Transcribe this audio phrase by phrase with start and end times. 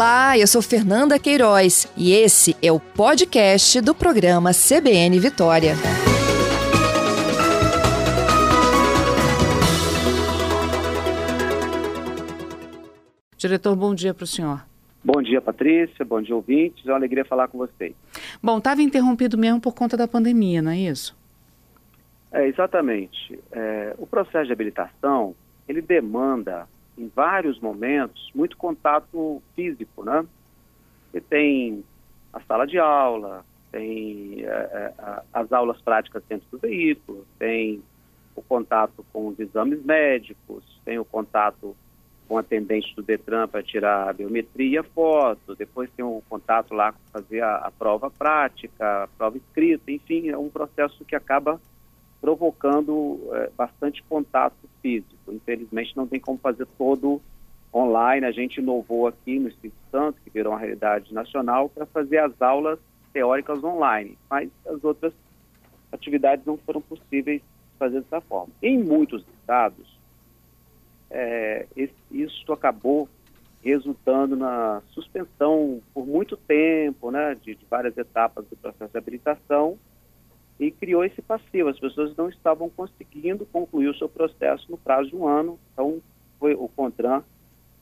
[0.00, 5.74] Olá, eu sou Fernanda Queiroz e esse é o podcast do programa CBN Vitória.
[13.36, 14.64] Diretor, bom dia para o senhor.
[15.04, 16.02] Bom dia, Patrícia.
[16.02, 16.82] Bom dia, ouvintes.
[16.86, 17.94] É uma alegria falar com vocês.
[18.42, 21.14] Bom, estava interrompido mesmo por conta da pandemia, não é isso?
[22.32, 23.38] É, exatamente.
[23.52, 25.34] É, o processo de habilitação,
[25.68, 26.66] ele demanda
[27.00, 30.26] em vários momentos, muito contato físico, né?
[31.10, 31.82] Você tem
[32.32, 37.82] a sala de aula, tem é, é as aulas práticas dentro do veículo, tem
[38.36, 41.74] o contato com os exames médicos, tem o contato
[42.28, 46.98] com atendente do Detran para tirar a biometria, foto, depois tem o contato lá com
[47.10, 51.60] fazer a, a prova prática, a prova escrita, enfim, é um processo que acaba
[52.20, 55.32] provocando é, bastante contato físico.
[55.32, 57.20] Infelizmente não tem como fazer todo
[57.72, 58.26] online.
[58.26, 62.40] A gente inovou aqui no Espírito Santo, que virou uma realidade nacional, para fazer as
[62.40, 62.78] aulas
[63.12, 65.12] teóricas online, mas as outras
[65.90, 67.42] atividades não foram possíveis
[67.78, 68.52] fazer dessa forma.
[68.62, 69.98] Em muitos estados,
[71.10, 73.08] é, esse, isso acabou
[73.62, 79.78] resultando na suspensão por muito tempo né, de, de várias etapas do processo de habilitação
[80.60, 81.70] e criou esse passivo.
[81.70, 86.00] As pessoas não estavam conseguindo concluir o seu processo no prazo de um ano, então
[86.38, 87.24] foi, o CONTRAN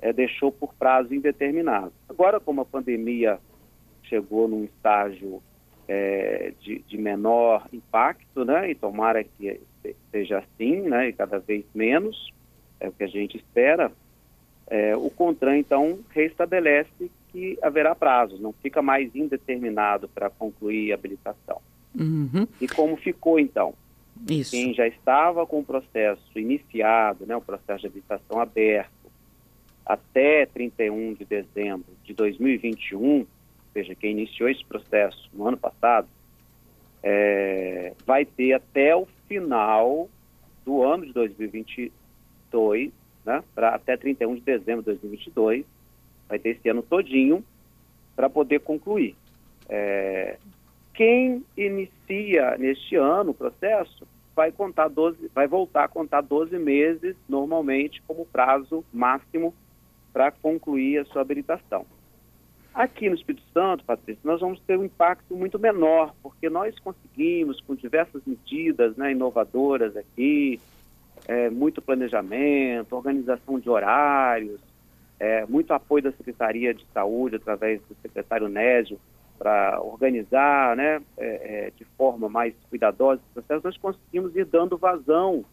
[0.00, 1.92] é, deixou por prazo indeterminado.
[2.08, 3.40] Agora, como a pandemia
[4.04, 5.42] chegou num estágio
[5.88, 9.60] é, de, de, menor impacto, né, e tomara que
[10.12, 12.32] seja assim, né, e cada vez menos,
[12.78, 13.90] é o que a gente espera,
[14.68, 20.94] é, o CONTRAN, então, restabelece que haverá prazos, não fica mais indeterminado para concluir a
[20.94, 21.60] habilitação.
[21.98, 22.46] Uhum.
[22.60, 23.74] E como ficou então?
[24.28, 24.52] Isso.
[24.52, 28.92] Quem já estava com o processo iniciado, né, o processo de habilitação aberto,
[29.84, 33.26] até 31 de dezembro de 2021, ou
[33.72, 36.09] seja, quem iniciou esse processo no ano passado,
[37.03, 40.09] é, vai ter até o final
[40.65, 42.91] do ano de 2022,
[43.25, 45.65] né, para até 31 de dezembro de 2022,
[46.28, 47.42] vai ter esse ano todinho
[48.15, 49.16] para poder concluir.
[49.69, 50.36] É,
[50.98, 54.04] quem inicia neste ano o processo
[54.34, 59.54] vai contar 12, vai voltar a contar 12 meses normalmente como prazo máximo
[60.12, 61.86] para concluir a sua habilitação.
[62.75, 67.60] Aqui no Espírito Santo, Patrícia, nós vamos ter um impacto muito menor, porque nós conseguimos,
[67.60, 70.60] com diversas medidas né, inovadoras aqui,
[71.28, 74.60] é, muito planejamento, organização de horários,
[75.20, 78.98] é, muito apoio da Secretaria de Saúde através do secretário Nésio,
[79.38, 81.26] para organizar né, é,
[81.66, 85.44] é, de forma mais cuidadosa esse processo, nós conseguimos ir dando vazão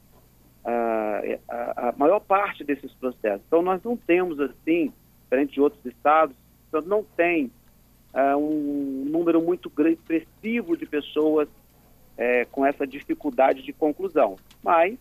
[0.66, 3.45] à, maior parte desses processos.
[3.47, 4.91] Então, nós não temos, assim,
[5.24, 6.35] diferente de outros estados,
[6.85, 7.51] não tem
[8.13, 11.47] uh, um número muito grande, expressivo de pessoas
[12.18, 14.38] é, com essa dificuldade de conclusão.
[14.62, 14.97] Mas,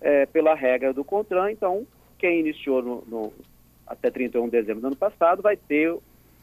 [0.00, 1.86] é, pela regra do CONTRAN, então,
[2.18, 3.32] quem iniciou no, no,
[3.86, 5.96] até 31 de dezembro do ano passado vai ter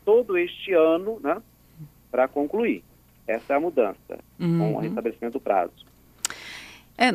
[0.03, 1.41] todo este ano, né,
[2.11, 2.83] para concluir.
[3.27, 4.57] Essa é a mudança uhum.
[4.57, 4.79] com o uhum.
[4.79, 5.85] restabelecimento do prazo.
[6.97, 7.11] É,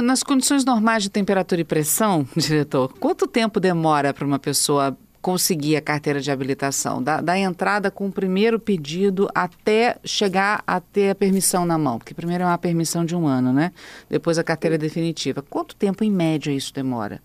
[0.00, 5.74] nas condições normais de temperatura e pressão, diretor, quanto tempo demora para uma pessoa conseguir
[5.74, 7.02] a carteira de habilitação?
[7.02, 11.98] Da, da, entrada com o primeiro pedido até chegar a ter a permissão na mão?
[11.98, 13.72] Porque primeiro é uma permissão de um ano, né?
[14.08, 15.42] Depois a carteira definitiva.
[15.42, 17.20] Quanto tempo, em média, isso demora?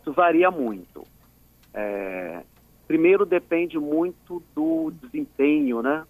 [0.00, 1.06] Isso varia muito.
[1.72, 2.42] É,
[2.90, 6.04] Primeiro depende muito do desempenho, né,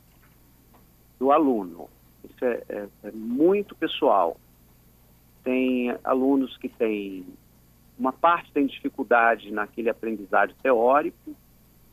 [1.19, 1.91] do aluno.
[2.25, 4.41] Isso é, é, é muito pessoal.
[5.45, 7.27] Tem alunos que têm
[7.99, 11.37] uma parte tem dificuldade naquele aprendizado teórico,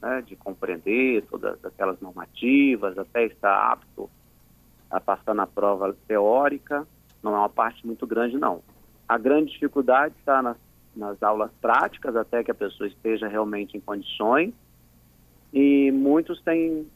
[0.02, 4.10] né, de compreender todas aquelas normativas, até estar apto
[4.90, 6.88] a passar na prova teórica.
[7.22, 8.64] Não é uma parte muito grande, não.
[9.06, 10.56] A grande dificuldade está nas,
[10.96, 14.54] nas aulas práticas, até que a pessoa esteja realmente em condições
[15.54, 16.88] e muitos têm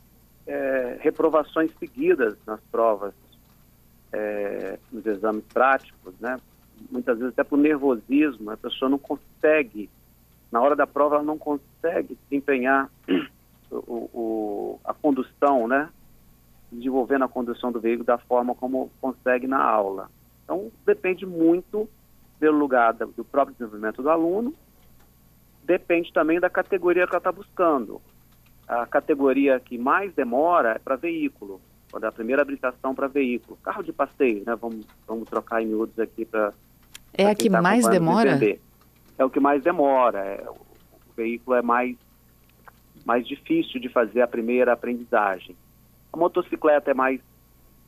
[0.46, 3.14] é, reprovações seguidas nas provas,
[4.12, 6.40] é, nos exames práticos, né?
[6.90, 9.90] Muitas vezes até por nervosismo, a pessoa não consegue,
[10.52, 12.90] na hora da prova ela não consegue desempenhar
[13.72, 15.90] o, o, a condução, né?
[16.72, 20.10] Desenvolvendo a condução do veículo da forma como consegue na aula.
[20.44, 21.88] Então, depende muito
[22.40, 24.54] pelo lugar do próprio desenvolvimento do aluno,
[25.64, 28.02] depende também da categoria que ela está buscando
[28.72, 31.60] a categoria que mais demora é para veículo,
[31.92, 33.58] quando é a primeira habilitação para veículo.
[33.62, 34.56] Carro de passeio, né?
[34.56, 36.54] Vamos, vamos trocar em miúdos aqui para.
[37.14, 38.40] É a que tá mais demora?
[39.18, 40.20] É o que mais demora.
[40.20, 40.56] É, o
[41.16, 41.98] veículo é mais
[43.04, 45.56] mais difícil de fazer a primeira aprendizagem.
[46.14, 47.20] A motocicleta é mais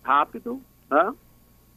[0.01, 1.13] rápido, né?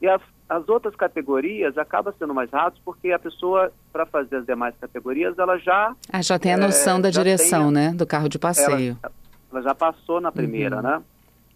[0.01, 4.47] E as, as outras categorias acaba sendo mais rápido porque a pessoa, para fazer as
[4.47, 5.95] demais categorias, ela já...
[6.13, 7.93] Ah, já tem a noção é, da direção, tem, né?
[7.95, 8.97] Do carro de passeio.
[9.03, 9.13] Ela,
[9.51, 10.83] ela já passou na primeira, uhum.
[10.83, 11.03] né?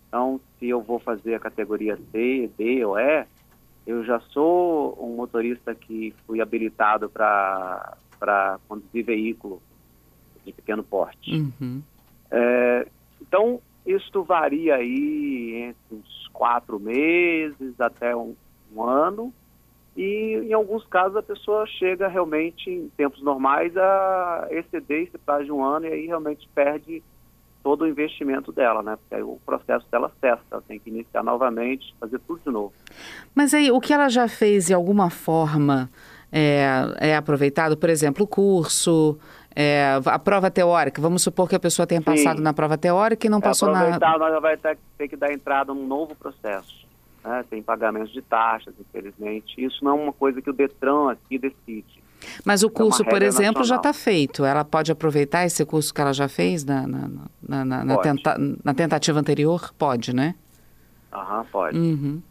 [0.08, 3.24] Então, se eu vou fazer a categoria C, D ou E,
[3.86, 9.62] eu já sou um motorista que fui habilitado para conduzir veículo
[10.44, 11.32] de pequeno porte.
[11.32, 11.80] Uhum.
[12.30, 12.88] É,
[13.20, 18.34] então, isto varia aí entre uns quatro meses até um,
[18.74, 19.32] um, ano.
[19.96, 25.44] E em alguns casos a pessoa chega realmente em tempos normais a exceder esse prazo
[25.44, 27.02] de um ano e aí realmente perde
[27.62, 28.96] todo o investimento dela, né?
[28.96, 32.72] Porque aí o processo dela cessa, ela tem que iniciar novamente, fazer tudo de novo.
[33.34, 35.90] Mas aí o que ela já fez de alguma forma
[36.32, 36.64] é,
[36.98, 39.18] é aproveitado, por exemplo, o curso,
[39.54, 42.42] é, a prova teórica, vamos supor que a pessoa tenha passado Sim.
[42.42, 43.98] na prova teórica e não é passou na...
[43.98, 46.88] Nós vai ter que dar entrada num novo processo.
[47.24, 47.44] Né?
[47.48, 49.62] Tem pagamento de taxas, infelizmente.
[49.62, 52.02] Isso não é uma coisa que o DETRAN aqui decide.
[52.44, 53.64] Mas o é curso, é por exemplo, nacional.
[53.64, 54.44] já está feito.
[54.44, 58.74] Ela pode aproveitar esse curso que ela já fez na, na, na, na, tenta, na
[58.74, 59.72] tentativa anterior?
[59.78, 60.34] Pode, né?
[61.12, 61.78] Aham, pode.
[61.78, 62.22] Uhum.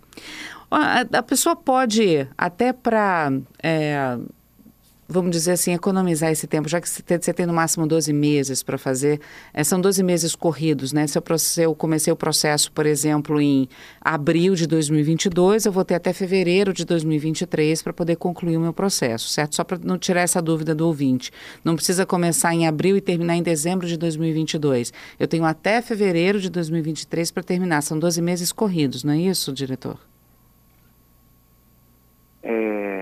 [0.71, 3.31] A, a, pessoa pode, até para
[3.61, 4.17] é,
[5.09, 8.77] vamos dizer assim, economizar esse tempo, já que você tem no máximo 12 meses para
[8.77, 9.19] fazer,
[9.51, 11.07] é, são 12 meses corridos, né?
[11.07, 13.67] Se eu, se eu, comecei o processo, por exemplo, em
[13.99, 18.71] abril de 2022, eu vou ter até fevereiro de 2023 para poder concluir o meu
[18.71, 19.55] processo, certo?
[19.55, 21.31] Só para não tirar essa dúvida do ouvinte.
[21.63, 24.93] Não precisa começar em abril e terminar em dezembro de 2022.
[25.19, 27.81] Eu tenho até fevereiro de 2023 para terminar.
[27.81, 29.97] São 12 meses corridos, não é isso, diretor?
[32.43, 32.98] É,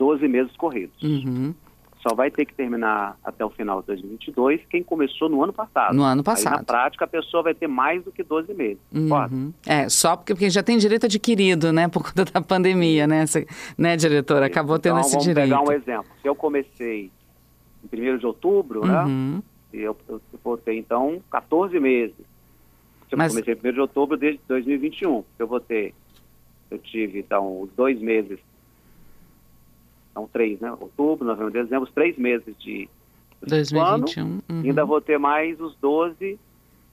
[0.00, 0.96] 12 meses corridos.
[1.02, 1.54] Uhum.
[2.00, 5.94] Só vai ter que terminar até o final de 2022 quem começou no ano passado.
[5.94, 6.54] No ano passado.
[6.54, 8.78] Aí, na prática, a pessoa vai ter mais do que 12 meses.
[8.90, 9.52] Uhum.
[9.66, 11.86] É, só porque, porque já tem direito adquirido, né?
[11.86, 14.46] Por conta da pandemia, né, Cê, né diretora?
[14.46, 15.50] Acabou tendo então, esse vamos direito.
[15.50, 16.10] Vamos pegar um exemplo.
[16.22, 17.10] Se eu comecei
[17.92, 19.02] em 1 de outubro, né?
[19.02, 19.34] uhum.
[19.34, 19.42] né?
[19.70, 22.16] Eu, eu, vou ter, então, 14 meses.
[22.16, 23.32] Se eu Mas...
[23.32, 25.92] comecei em 1 de outubro de 2021, eu vou ter...
[26.70, 28.38] Eu tive, então, os dois meses
[30.12, 30.72] são três, né?
[30.78, 32.88] Outubro, novembro, dezembro, os três meses de
[33.46, 34.22] 2021.
[34.22, 34.62] Ano, uhum.
[34.62, 36.38] Ainda vou ter mais os 12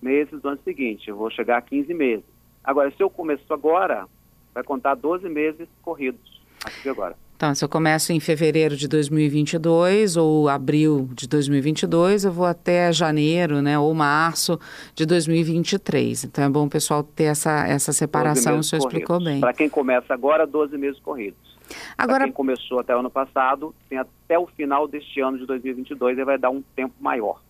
[0.01, 1.09] meses do ano seguinte.
[1.09, 2.25] Eu vou chegar a 15 meses.
[2.63, 4.05] Agora, se eu começo agora,
[4.53, 6.41] vai contar 12 meses corridos.
[6.63, 7.15] Aqui agora.
[7.37, 12.91] Então, se eu começo em fevereiro de 2022 ou abril de 2022, eu vou até
[12.91, 14.59] janeiro, né, ou março
[14.95, 16.23] de 2023.
[16.23, 19.01] Então, é bom o pessoal ter essa, essa separação, o senhor corridos.
[19.01, 19.39] explicou bem.
[19.39, 21.46] Para quem começa agora, 12 meses corridos.
[21.97, 26.17] Agora, quem começou até o ano passado, tem até o final deste ano de 2022
[26.17, 27.41] e vai dar um tempo maior.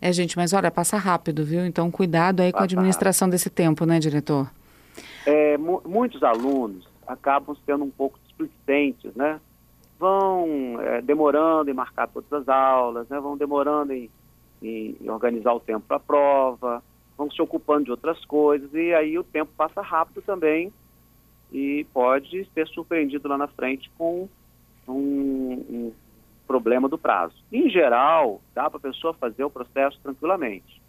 [0.00, 1.64] É, gente, mas olha, passa rápido, viu?
[1.64, 3.32] Então, cuidado aí passa com a administração rápido.
[3.32, 4.48] desse tempo, né, diretor?
[5.26, 9.40] É, muitos alunos acabam sendo um pouco displicentes, né?
[9.98, 13.18] Vão é, demorando em marcar todas as aulas, né?
[13.18, 14.08] Vão demorando em,
[14.62, 16.82] em organizar o tempo para a prova,
[17.16, 20.72] vão se ocupando de outras coisas e aí o tempo passa rápido também
[21.52, 24.28] e pode ser surpreendido lá na frente com
[24.86, 25.92] um, um
[26.46, 27.34] problema do prazo.
[27.52, 30.80] Em geral, dá para a pessoa fazer o processo tranquilamente.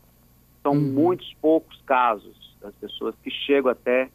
[0.64, 0.80] São uhum.
[0.80, 4.10] muitos poucos casos das pessoas que chegam até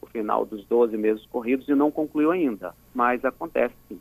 [0.00, 4.00] o final dos 12 meses corridos e não concluiu ainda, mas acontece sim.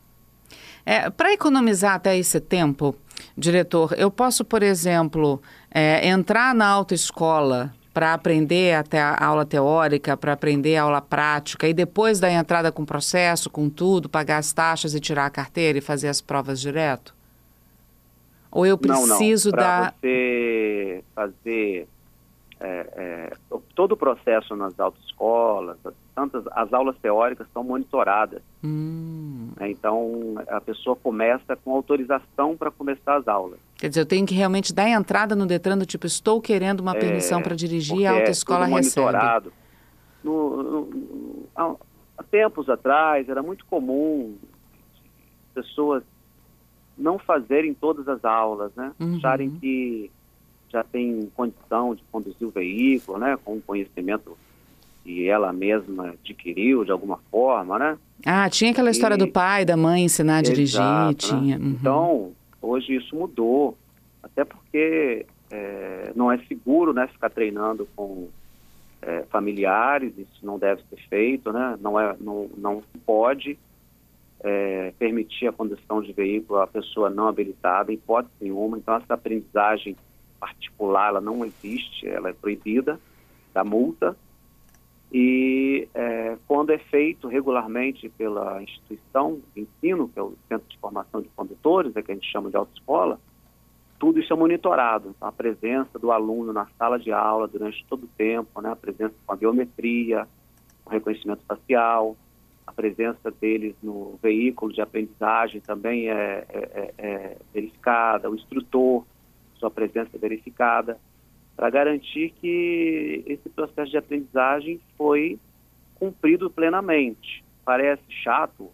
[0.86, 2.96] É, para economizar até esse tempo,
[3.38, 10.16] diretor, eu posso, por exemplo, é, entrar na autoescola para aprender até a aula teórica,
[10.16, 14.38] para aprender a aula prática e depois da entrada com o processo, com tudo, pagar
[14.38, 17.16] as taxas e tirar a carteira e fazer as provas direto?
[18.52, 19.64] Ou eu preciso não, não.
[19.64, 21.88] Para você fazer
[22.60, 25.78] é, é, todo o processo nas autoescolas,
[26.18, 28.42] tantas as aulas teóricas são monitoradas.
[28.64, 29.50] Hum.
[29.56, 29.70] Né?
[29.70, 33.60] Então a pessoa começa com autorização para começar as aulas.
[33.76, 36.96] Quer dizer, eu tenho que realmente dar entrada no Detran do tipo, estou querendo uma
[36.96, 39.52] permissão é, para dirigir, a é autoescola é recebe.
[40.24, 41.76] No, no, há,
[42.32, 44.36] tempos atrás era muito comum
[45.54, 46.04] pessoas
[46.98, 48.92] não fazerem todas as aulas, né?
[49.00, 49.18] Uhum.
[49.18, 50.10] Acharem que
[50.70, 53.38] já tem condição de conduzir o veículo, né?
[53.46, 54.36] Com o conhecimento
[55.08, 57.98] que ela mesma adquiriu de alguma forma, né?
[58.26, 59.18] Ah, tinha aquela história e...
[59.18, 61.40] do pai, da mãe ensinar a dirigir, Exato, né?
[61.40, 61.58] tinha.
[61.58, 61.66] Né?
[61.66, 61.72] Uhum.
[61.72, 63.78] Então, Hoje isso mudou,
[64.22, 68.28] até porque é, não é seguro né, ficar treinando com
[69.02, 71.78] é, familiares, isso não deve ser feito, né?
[71.80, 73.58] não, é, não, não pode
[74.42, 78.78] é, permitir a condução de veículo a pessoa não habilitada, em hipótese nenhuma.
[78.78, 79.96] Então, essa aprendizagem
[80.40, 83.00] particular ela não existe, ela é proibida
[83.54, 84.16] da multa.
[85.12, 90.78] E é, quando é feito regularmente pela instituição de ensino, que é o Centro de
[90.78, 93.20] Formação de Condutores, é que a gente chama de autoescola,
[94.00, 95.14] tudo isso é monitorado.
[95.16, 98.76] Então, a presença do aluno na sala de aula durante todo o tempo, né, a
[98.76, 100.28] presença com a biometria,
[100.86, 102.16] o reconhecimento facial,
[102.66, 109.06] a presença deles no veículo de aprendizagem também é, é, é, é verificada, o instrutor,
[109.56, 111.00] sua presença é verificada,
[111.58, 115.40] para garantir que esse processo de aprendizagem foi
[115.96, 117.44] cumprido plenamente.
[117.66, 118.70] Parece chato,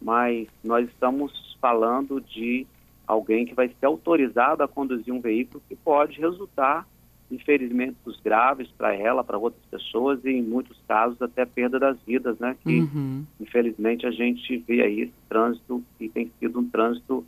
[0.00, 2.64] mas nós estamos falando de
[3.04, 6.86] alguém que vai ser autorizado a conduzir um veículo que pode resultar
[7.30, 11.98] em ferimentos graves para ela, para outras pessoas e em muitos casos até perda das
[12.06, 12.56] vidas, né?
[12.62, 13.24] Que uhum.
[13.40, 17.26] infelizmente a gente vê aí esse trânsito e tem sido um trânsito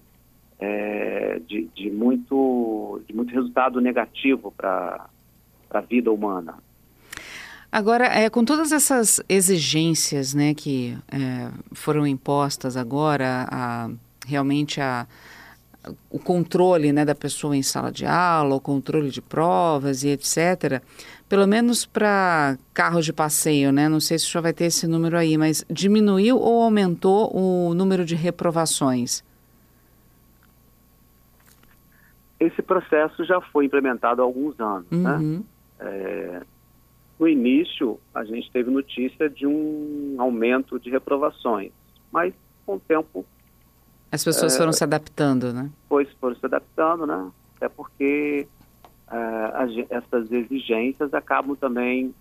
[0.59, 5.09] é, de, de, muito, de muito resultado negativo para
[5.71, 6.55] a vida humana.
[7.71, 13.91] Agora, é, com todas essas exigências né, que é, foram impostas agora, a,
[14.27, 15.07] realmente a,
[16.11, 20.81] o controle né, da pessoa em sala de aula, o controle de provas e etc.,
[21.29, 23.89] pelo menos para carros de passeio, né?
[23.89, 27.75] Não sei se o senhor vai ter esse número aí, mas diminuiu ou aumentou o
[27.75, 29.25] número de reprovações?
[32.39, 35.17] Esse processo já foi implementado há alguns anos, né?
[35.17, 35.37] uhum.
[35.37, 35.43] né?
[35.79, 36.43] É,
[37.19, 41.73] no início, a gente teve notícia de um aumento de reprovações,
[42.13, 42.35] mas
[42.67, 43.25] com o tempo
[44.11, 45.71] as pessoas é, foram se adaptando, né?
[45.89, 47.31] Pois foram se adaptando, né?
[47.57, 48.47] Até porque
[49.11, 52.15] é, essas exigências acabam também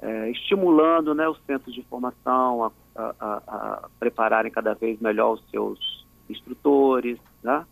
[0.00, 5.50] é, estimulando né, os centros de formação a, a, a, prepararem cada vez melhor os
[5.50, 7.64] seus instrutores, né?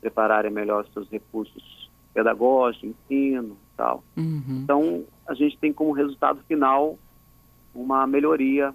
[0.00, 4.02] Prepararem melhor os seus recursos pedagógicos, ensino e tal.
[4.16, 4.60] Uhum.
[4.64, 6.98] Então, a gente tem como resultado final
[7.74, 8.74] uma melhoria,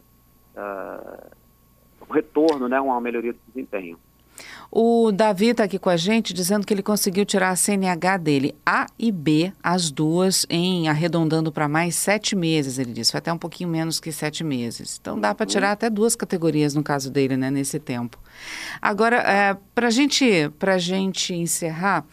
[0.55, 1.27] uh,
[2.07, 3.97] um retorno, né, uma melhoria do desempenho.
[4.71, 8.55] O Davi está aqui com a gente dizendo que ele conseguiu tirar a CNH dele,
[8.65, 13.11] A e B, as duas, em arredondando para mais sete meses, ele disse.
[13.11, 14.97] Foi até um pouquinho menos que sete meses.
[14.99, 18.17] Então dá para tirar até duas categorias no caso dele, né, nesse tempo.
[18.81, 22.03] Agora, é, para gente, a gente encerrar.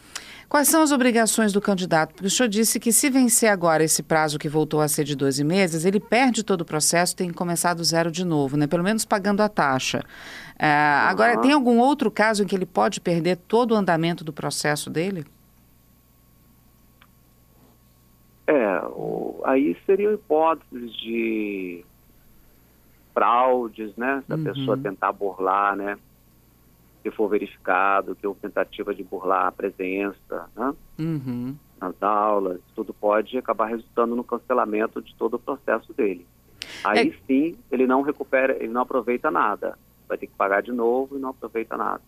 [0.51, 2.13] Quais são as obrigações do candidato?
[2.13, 5.15] Porque o senhor disse que se vencer agora esse prazo que voltou a ser de
[5.15, 8.67] 12 meses, ele perde todo o processo, tem que começar do zero de novo, né?
[8.67, 10.03] Pelo menos pagando a taxa.
[10.59, 11.09] É, uhum.
[11.09, 14.89] Agora, tem algum outro caso em que ele pode perder todo o andamento do processo
[14.89, 15.25] dele?
[18.45, 21.85] É, o, aí seriam hipóteses de
[23.13, 24.21] fraudes, né?
[24.27, 24.43] Se a uhum.
[24.43, 25.97] pessoa tentar burlar, né?
[27.01, 30.73] Se for verificado que houve tentativa de burlar a presença né?
[30.99, 31.55] uhum.
[31.79, 36.25] nas aulas, tudo pode acabar resultando no cancelamento de todo o processo dele.
[36.83, 37.25] Aí é...
[37.27, 39.77] sim, ele não recupera, ele não aproveita nada.
[40.07, 42.01] Vai ter que pagar de novo e não aproveita nada.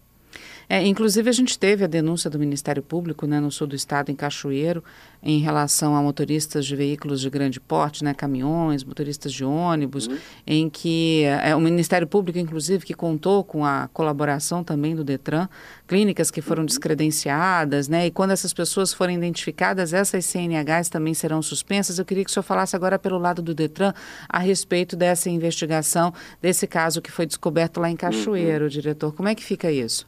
[0.70, 4.12] É, inclusive, a gente teve a denúncia do Ministério Público né, no sul do estado,
[4.12, 4.84] em Cachoeiro,
[5.22, 10.18] em relação a motoristas de veículos de grande porte, né, caminhões, motoristas de ônibus, uhum.
[10.46, 15.48] em que é, o Ministério Público, inclusive, que contou com a colaboração também do Detran,
[15.88, 16.68] clínicas que foram uhum.
[16.68, 22.00] descredenciadas, né, e quando essas pessoas forem identificadas, essas CNHs também serão suspensas.
[22.00, 23.94] Eu queria que o senhor falasse agora pelo lado do Detran
[24.28, 28.70] a respeito dessa investigação, desse caso que foi descoberto lá em Cachoeiro, uhum.
[28.70, 29.14] diretor.
[29.14, 30.06] Como é que fica isso?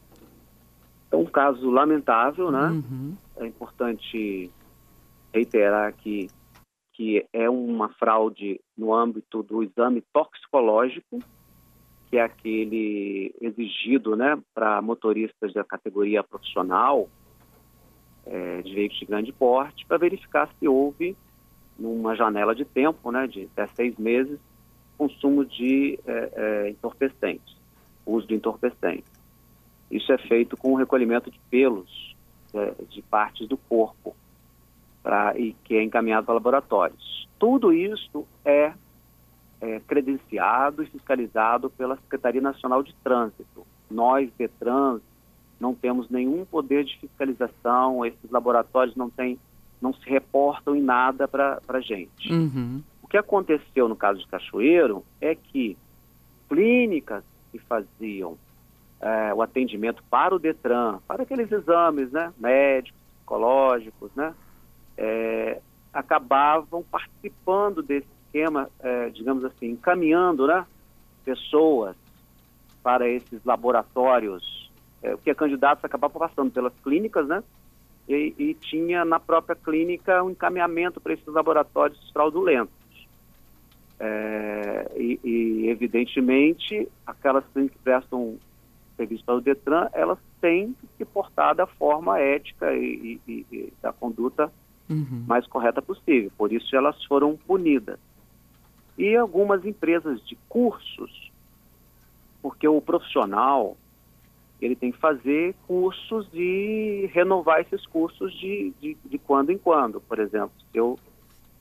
[1.15, 2.67] É um caso lamentável, né?
[2.67, 3.15] Uhum.
[3.37, 4.51] É importante
[5.33, 6.27] reiterar que,
[6.91, 11.19] que é uma fraude no âmbito do exame toxicológico,
[12.09, 17.07] que é aquele exigido né, para motoristas da categoria profissional
[18.25, 21.15] é, de veículos de grande porte, para verificar se houve,
[21.79, 24.37] numa janela de tempo, né, de até seis meses,
[24.97, 27.55] consumo de é, é, entorpecentes,
[28.05, 29.14] uso de entorpecentes.
[29.95, 32.15] Isso é feito com o recolhimento de pelos
[32.53, 34.15] é, de partes do corpo
[35.03, 37.27] pra, e que é encaminhado para laboratórios.
[37.37, 38.73] Tudo isso é,
[39.61, 43.65] é credenciado e fiscalizado pela Secretaria Nacional de Trânsito.
[43.89, 44.99] Nós, Detran,
[45.59, 49.37] não temos nenhum poder de fiscalização, esses laboratórios não têm,
[49.81, 52.31] não se reportam em nada para a gente.
[52.31, 52.81] Uhum.
[53.03, 55.77] O que aconteceu no caso de Cachoeiro é que
[56.49, 58.37] clínicas que faziam
[59.01, 64.33] é, o atendimento para o Detran, para aqueles exames né, médicos, psicológicos, né,
[64.97, 65.61] é,
[65.91, 70.65] acabavam participando desse esquema, é, digamos assim, encaminhando né,
[71.23, 71.95] pessoas
[72.83, 74.71] para esses laboratórios,
[75.01, 77.43] é, que a candidatos acabavam passando pelas clínicas, né,
[78.07, 82.73] e, e tinha na própria clínica um encaminhamento para esses laboratórios fraudulentos.
[83.99, 88.37] É, e, e, evidentemente, aquelas que prestam
[88.95, 93.73] serviço para o Detran, elas têm que se portar da forma ética e, e, e
[93.81, 94.51] da conduta
[94.89, 95.25] uhum.
[95.27, 96.31] mais correta possível.
[96.37, 97.99] Por isso, elas foram punidas.
[98.97, 101.31] E algumas empresas de cursos,
[102.41, 103.75] porque o profissional,
[104.61, 109.99] ele tem que fazer cursos de renovar esses cursos de, de, de quando em quando.
[110.01, 110.97] Por exemplo, se eu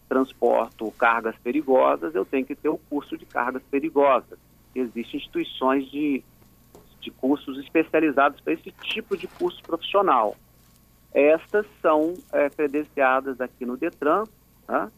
[0.08, 4.38] transporto cargas perigosas, eu tenho que ter o curso de cargas perigosas.
[4.74, 6.22] Existem instituições de,
[7.04, 10.36] de cursos especializados para esse tipo de curso profissional.
[11.12, 14.24] Estas são é, credenciadas aqui no Detran,
[14.68, 14.90] né?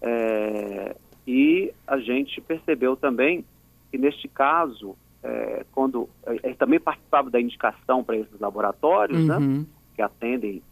[0.00, 0.96] é,
[1.26, 3.44] e a gente percebeu também
[3.90, 9.58] que, neste caso, é, quando é, também participava da indicação para esses laboratórios, né, uhum.
[9.58, 10.62] né, que atendem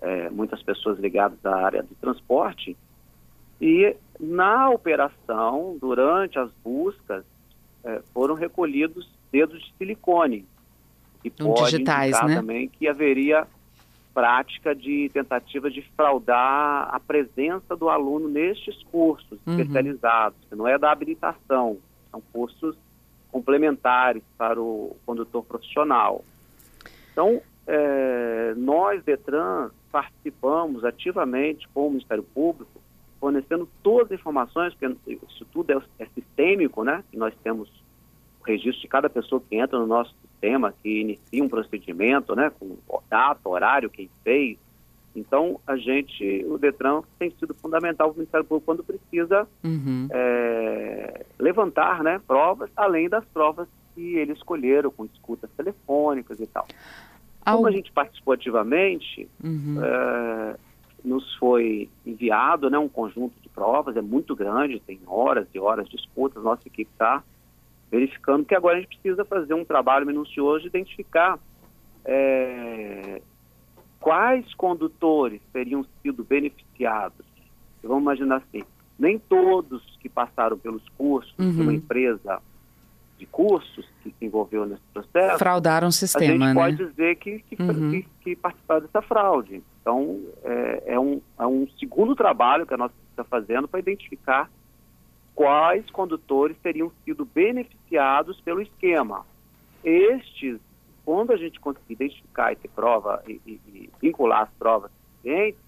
[0.00, 2.76] é, muitas pessoas ligadas à área do transporte,
[3.60, 7.24] e na operação, durante as buscas,
[7.84, 10.44] é, foram recolhidos dedos de silicone,
[11.24, 12.36] e pode digitais, indicar né?
[12.36, 13.46] também que haveria
[14.12, 19.58] prática de tentativa de fraudar a presença do aluno nestes cursos uhum.
[19.58, 21.78] especializados, que não é da habilitação,
[22.10, 22.76] são cursos
[23.30, 26.22] complementares para o condutor profissional.
[27.10, 32.70] Então, é, nós, Detran, participamos ativamente com o Ministério Público,
[33.18, 37.02] fornecendo todas as informações, porque isso tudo é, é sistêmico, né?
[37.12, 37.70] E nós temos
[38.42, 42.50] registro de cada pessoa que entra no nosso sistema, que inicia um procedimento, né?
[42.58, 42.76] Com
[43.08, 44.58] data, horário, quem fez.
[45.14, 50.08] Então, a gente, o Detran tem sido fundamental para o Ministério Público quando precisa uhum.
[50.10, 56.66] é, levantar né, provas, além das provas que eles escolheram, com escutas telefônicas e tal.
[57.44, 59.76] Como a gente participou ativamente, uhum.
[59.84, 60.56] é,
[61.04, 65.88] nos foi enviado né, um conjunto de provas, é muito grande, tem horas e horas
[65.88, 67.22] de escutas, nossa equipe está
[67.92, 71.38] verificando que agora a gente precisa fazer um trabalho minucioso de identificar
[72.06, 73.20] é,
[74.00, 77.26] quais condutores teriam sido beneficiados.
[77.82, 78.62] Vamos imaginar assim,
[78.98, 81.50] nem todos que passaram pelos cursos uhum.
[81.50, 82.40] de uma empresa
[83.18, 85.38] de cursos que se envolveu nesse processo...
[85.38, 86.54] Fraudaram o sistema, A gente né?
[86.54, 87.90] pode dizer que, que, uhum.
[87.90, 89.62] que, que participaram dessa fraude.
[89.80, 94.50] Então, é, é, um, é um segundo trabalho que a nossa está fazendo para identificar
[95.34, 99.24] quais condutores teriam sido beneficiados pelo esquema.
[99.82, 100.60] Estes
[101.04, 105.60] quando a gente conseguir identificar e ter prova e, e, e vincular as provas suficientes,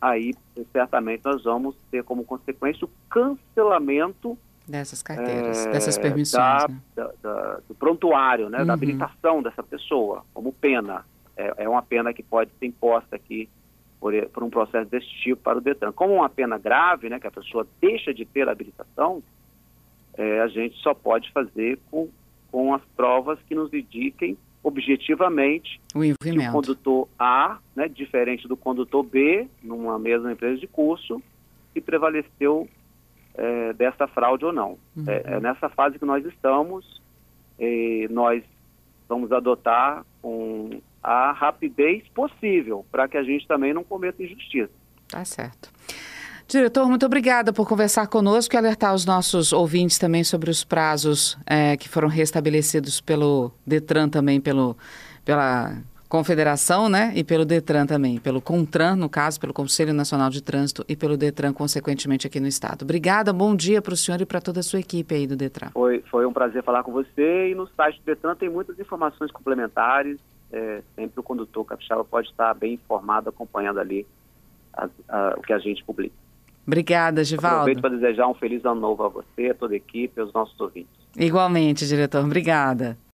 [0.00, 0.34] aí
[0.72, 6.80] certamente nós vamos ter como consequência o cancelamento dessas carteiras, é, dessas permissões, da, né?
[6.94, 8.66] da, da, do prontuário, né, uhum.
[8.66, 11.04] da habilitação dessa pessoa, como pena.
[11.36, 13.48] É, é, uma pena que pode ser imposta aqui
[14.00, 15.92] por, por, um processo desse tipo para o Detran.
[15.92, 19.22] Como uma pena grave, né, que a pessoa deixa de ter a habilitação,
[20.16, 22.08] é, a gente só pode fazer com,
[22.50, 28.56] com as provas que nos indiquem objetivamente o que o condutor A, né, diferente do
[28.56, 31.22] condutor B, numa mesma empresa de curso,
[31.72, 32.68] que prevaleceu
[33.34, 34.78] é, dessa fraude ou não.
[34.96, 35.04] Uhum.
[35.06, 37.00] É, é, nessa fase que nós estamos,
[38.10, 38.42] nós
[39.08, 44.70] vamos adotar com a rapidez possível para que a gente também não cometa injustiça.
[45.08, 45.70] Tá certo.
[46.46, 51.36] Diretor, muito obrigada por conversar conosco e alertar os nossos ouvintes também sobre os prazos
[51.46, 54.74] é, que foram restabelecidos pelo Detran também, pelo,
[55.26, 55.76] pela
[56.08, 57.12] Confederação, né?
[57.14, 61.18] E pelo Detran também, pelo CONTRAN, no caso, pelo Conselho Nacional de Trânsito e pelo
[61.18, 62.82] Detran, consequentemente, aqui no Estado.
[62.82, 65.68] Obrigada, bom dia para o senhor e para toda a sua equipe aí do Detran.
[65.74, 69.30] Foi, foi um prazer falar com você e no site do Detran tem muitas informações
[69.30, 70.18] complementares.
[70.52, 74.06] É, sempre o condutor capixaba pode estar bem informado, acompanhando ali
[74.72, 76.14] a, a, o que a gente publica.
[76.66, 77.56] Obrigada, Givaldo.
[77.56, 80.32] Aproveito para desejar um feliz ano novo a você, a toda a equipe e aos
[80.34, 80.92] nossos ouvintes.
[81.16, 82.22] Igualmente, diretor.
[82.22, 82.98] Obrigada.